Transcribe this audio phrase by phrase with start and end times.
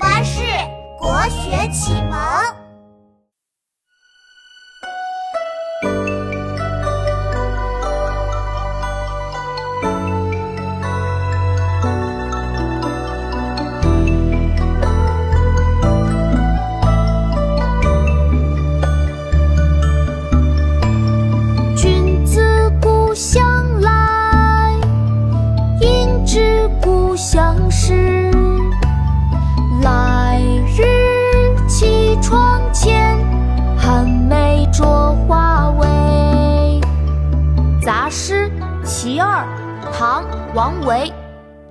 [0.00, 0.40] 巴士
[0.98, 2.59] 国学启蒙。
[40.00, 40.22] 唐·
[40.54, 41.12] 王维。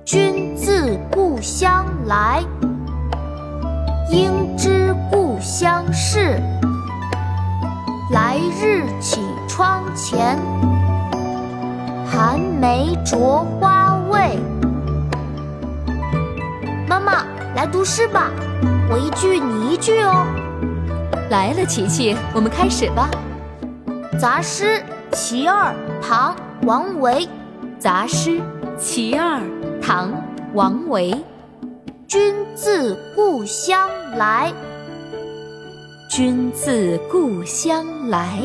[0.04, 2.44] 君自故乡来，
[4.08, 6.40] 应知故乡事。
[8.12, 10.38] 来日绮窗前，
[12.06, 13.18] 寒梅著
[13.58, 14.38] 花未？
[16.86, 17.24] 妈妈，
[17.56, 18.30] 来读诗吧，
[18.88, 20.24] 我一句你一句哦。
[21.30, 23.10] 来了，琪琪，我们开始吧。
[24.20, 26.32] 杂诗其二，唐·
[26.64, 27.28] 王维。
[27.80, 28.38] 杂诗
[28.78, 29.40] 其二，
[29.80, 30.12] 唐·
[30.52, 31.14] 王维。
[32.06, 34.52] 君自故乡来，
[36.10, 38.42] 君自故乡来，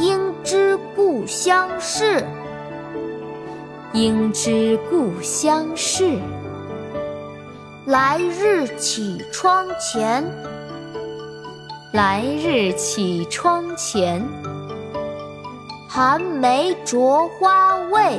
[0.00, 2.26] 应知故乡事。
[3.92, 6.18] 应知故乡事。
[7.86, 10.24] 来日绮窗前，
[11.92, 14.20] 来日绮窗前，
[15.94, 18.18] 寒梅著花未？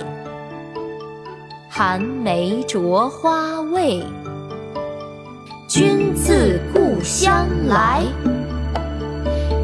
[1.67, 4.03] 寒梅著花未？
[5.67, 8.03] 君自故乡来，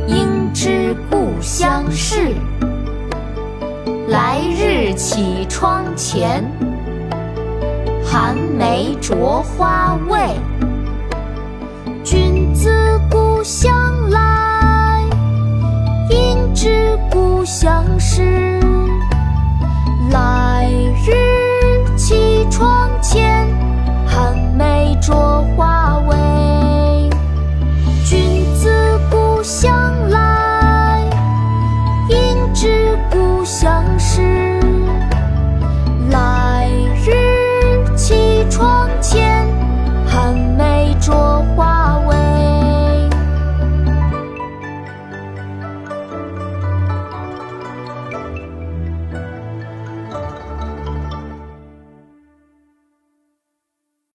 [0.08, 2.34] 应知故乡事。
[4.08, 6.44] 来日绮窗前，
[8.04, 10.36] 寒梅著花未？
[12.04, 12.72] 君自
[18.20, 18.49] ocean